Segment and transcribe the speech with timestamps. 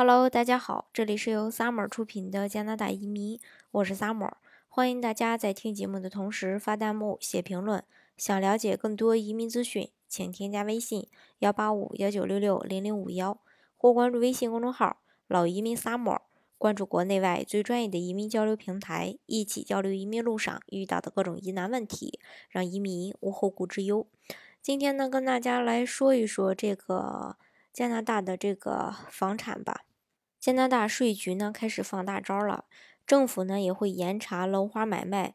[0.00, 3.40] Hello，大家好，这里是由 Summer 出品的加拿大移民，
[3.72, 4.34] 我是 Summer，
[4.68, 7.82] 欢迎大家在听节目的同时发弹幕、写评论。
[8.16, 11.08] 想了解更多移民资讯，请添加微信
[11.40, 13.40] 幺八五幺九六六零零五幺，
[13.76, 16.20] 或关注微信公众号“老移民 Summer”，
[16.58, 24.06] 关注国内外最专业的移民交流平台，一起交流移民路上遇到的各种疑难问题，让移民无后顾之忧。
[24.62, 27.36] 今天呢，跟大家来说一说这个
[27.72, 29.86] 加拿大的这个房产吧。
[30.48, 32.64] 加拿大税局呢开始放大招了，
[33.06, 35.34] 政府呢也会严查楼花买卖，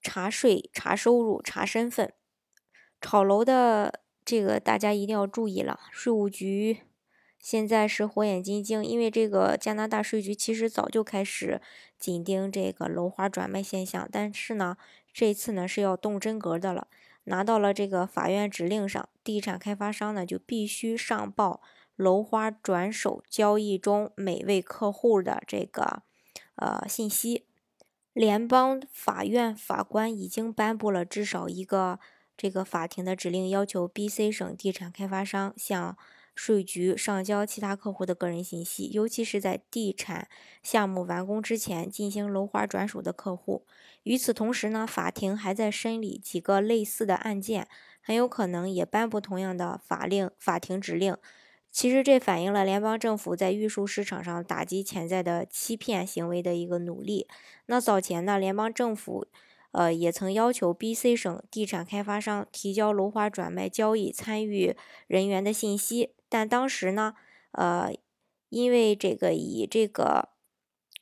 [0.00, 2.12] 查税、查收入、查身份。
[3.00, 6.82] 炒楼的这个大家一定要注意了，税务局
[7.40, 11.60] 现在是火眼金睛，因为这个加拿大税局其实早就开始
[11.98, 14.76] 紧盯这个楼花转卖现象，但是呢，
[15.12, 16.86] 这次呢是要动真格的了，
[17.24, 21.60] 拿到了这个法院指令上，地产开发商呢就必须上报。
[21.96, 26.02] 楼花转手交易中每位客户的这个
[26.56, 27.46] 呃信息，
[28.12, 32.00] 联邦法院法官已经颁布了至少一个
[32.36, 35.96] 这个法庭的指令，要求 B.C 省地产开发商向
[36.34, 40.28] 税局上交其他客户的个人信息，尤其是在地产
[40.62, 43.64] 项目完工之前进行楼花转手的客户。
[44.02, 47.68] 与此同时呢，法庭还在审理几个类似的案件，
[48.02, 51.16] 很有可能也颁布同样的法令法庭指令。
[51.70, 57.26] 其实这反映了联邦政府在预售市场上打击潜在的欺骗行为的一个努力。
[57.66, 59.26] 那早前呢，联邦政府，
[59.72, 64.76] 呃，也曾要求 B.C 省地产开发商提交楼花转卖交易参与
[65.08, 67.14] 人员的信息，但当时呢，
[67.52, 67.92] 呃，
[68.48, 70.30] 因为这个以这个。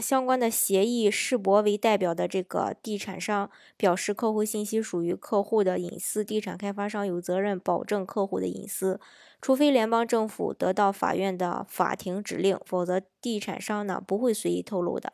[0.00, 9.00] 相关的协议世博为代表的这个地产商表示，客户信息属于客户的隐私，地产开发商有责任保证客户的隐私，
[9.42, 15.12] 除非联邦政府得到法院的法庭指令，否则地产商呢不会随意透露的。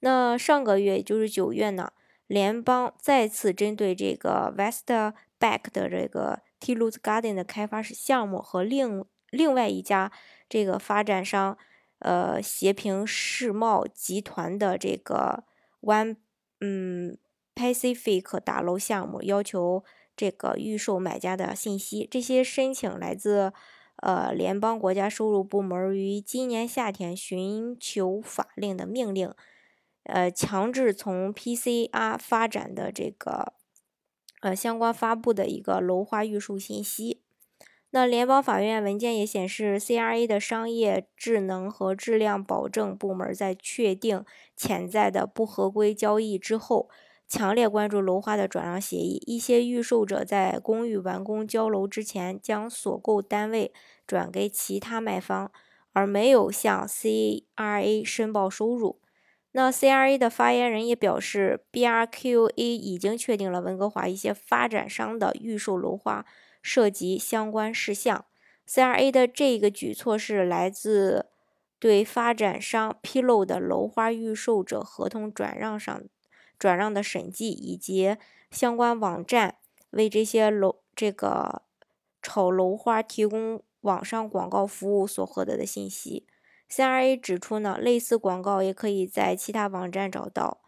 [0.00, 1.92] 那上个月，就是九月呢，
[2.26, 9.02] 联邦再次针对这个 Westback 的这个 t l u s Garden 的开发项目和另
[9.36, 10.10] 另外一家
[10.48, 11.56] 这个发展商。
[12.00, 15.44] 呃，协平世贸集团的这个
[15.80, 16.16] One
[16.60, 17.16] 嗯
[17.54, 19.82] Pacific 大楼项目要求
[20.14, 23.50] 这个预售买家的信息，这些申请来自
[24.02, 29.32] 呃联邦国家收入部门于今年夏天寻求法令的命令，
[30.02, 33.54] 呃，强制从 PCR 发展的这个
[34.42, 37.22] 呃相关发布的一个楼花预售信息。
[37.90, 44.24] 那联邦法院文件也显示，CRA 的商业智能和质量保证部门在确定
[44.54, 46.90] 潜在的不合规交易之后，
[47.26, 49.22] 强烈关注楼花的转让协议。
[49.26, 53.72] 一些预售者在公寓完工交楼之前，将所购单位
[54.06, 55.50] 转给其他卖方，
[55.92, 59.00] 而没有向 CRA 申报收入。
[59.52, 66.26] 那 CRA 的发言人也表示，BRQA 已经确定了温哥华一些发展商的预售楼花。
[66.66, 68.24] 涉及相关事项
[68.68, 71.26] ，CRA 的这个举措是来自
[71.78, 76.02] 对发展商披露的楼花预售者合同转让上
[76.58, 78.16] 转让的审计，以及
[78.50, 79.58] 相关网站
[79.90, 81.62] 为这些楼这个
[82.20, 86.26] 炒楼花提供网上广告服务所获得的信息。
[86.68, 90.62] CRA 指出呢，类似广告也可以在其他网站找到。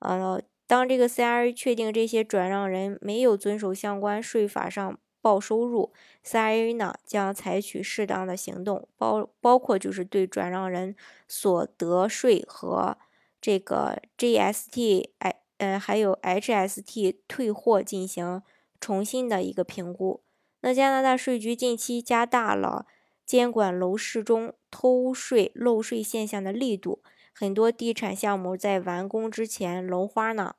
[0.00, 4.98] 呃，当这个 CRA 确定这些转让人没有遵守相关税法上。
[5.24, 5.90] 报收入
[6.22, 10.94] ，CRA 呢将采取适当的行动，包包括就是对转让人
[11.26, 12.98] 所得税和
[13.40, 18.42] 这个 GST，哎，呃，还有 HST 退货进行
[18.78, 20.22] 重新的一个评估。
[20.60, 22.84] 那加拿大税局近期加大了
[23.24, 27.02] 监管楼市中偷税漏税现象的力度，
[27.32, 30.56] 很多地产项目在完工之前，楼花呢，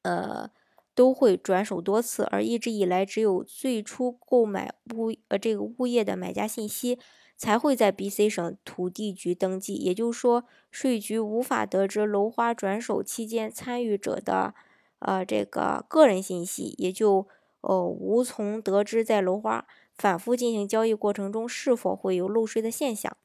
[0.00, 0.50] 呃。
[0.98, 6.98] 都会转手多次，而一直以来只有最初购买物呃这个物业的买家信息
[7.36, 10.42] 才会在 B.C 省土地局登记，也就是说，
[10.72, 14.54] 税局无法得知楼花转手期间参与者的
[14.98, 17.28] 呃这个个人信息，也就
[17.60, 23.16] 呃无从得知在楼花反复进行交易过程中是否会有漏税的现象。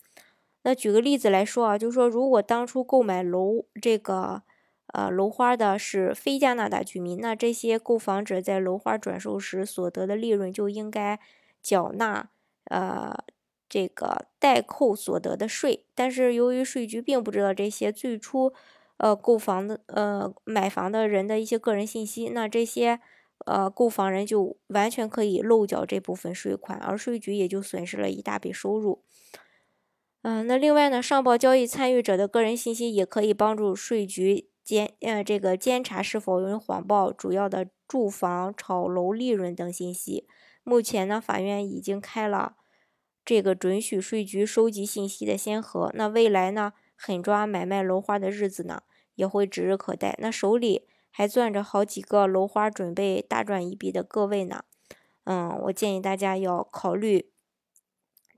[0.62, 4.44] 那举个例子来说啊，就是说如果当初购买楼这个。
[4.94, 11.20] 呃，楼花的是非加拿大居民，那这些购房者在楼花转售时所得的利润就应该
[11.64, 12.30] 缴纳
[12.66, 13.12] 呃
[13.68, 15.86] 这个代扣所得的税。
[15.96, 18.54] 但是由于税局并不知道这些最初
[18.98, 23.00] 呃购房的呃买房的人的一些个人信息，那这些
[23.46, 29.02] 呃购房人就完全可以漏缴这部分税款，而税局也就损失了一大笔收入。
[30.22, 40.28] 嗯，那另外呢，上报交易参与者的个人信息也可以帮助税局监呃这个监察是否有人谎报主要的住房炒楼利润等信息。
[40.64, 42.56] 目前呢，法院已经开了
[43.26, 45.92] 这个准许税局收集信息的先河。
[45.94, 48.84] 那未来呢，狠抓买卖楼花的日子呢，
[49.16, 50.18] 也会指日可待。
[50.20, 54.64] 那手里还攥着好几个楼花，准备大赚一笔的各位呢，
[55.26, 57.30] 嗯，我建议大家要考虑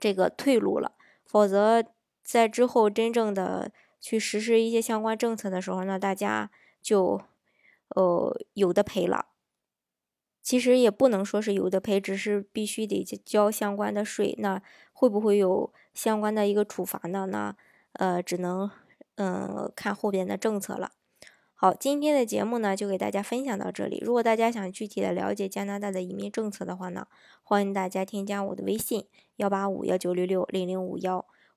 [0.00, 0.92] 这个退路了。
[1.24, 1.84] 否则，
[2.22, 3.70] 在之后真正的
[4.00, 6.50] 去实施一些相关政策的时候呢，大家
[6.80, 7.20] 就
[7.88, 9.26] 呃有的赔了。
[10.42, 14.36] 其实也不能说是有的赔，只是必须得交相关的税。
[14.38, 14.62] 那
[14.92, 17.26] 会不会有相关的一个处罚呢？
[17.26, 17.56] 那
[17.94, 18.70] 呃，只能
[19.16, 20.92] 嗯看后边的政策了。
[21.52, 24.00] 好，今天的节目呢就给大家分享到这里。
[24.04, 27.08] 如果大家想具体的了解加拿大的移民政策的话呢，
[27.42, 29.06] 欢迎大家添加我的微信。
[29.36, 31.26] 幺八五幺九六六零零五幺，